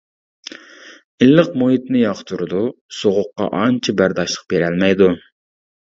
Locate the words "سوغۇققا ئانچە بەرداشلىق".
3.01-4.53